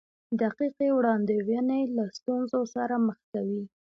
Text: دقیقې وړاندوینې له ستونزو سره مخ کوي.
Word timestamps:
دقیقې 0.41 0.87
وړاندوینې 0.97 1.81
له 1.95 2.03
ستونزو 2.17 2.61
سره 2.75 2.95
مخ 3.07 3.17
کوي. 3.31 3.63